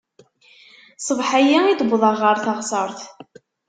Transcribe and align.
Ṣṣbeḥ-ayi 0.99 1.57
i 1.67 1.73
d-wwḍeɣ 1.79 2.15
ɣer 2.21 2.35
teɣsert. 2.43 2.99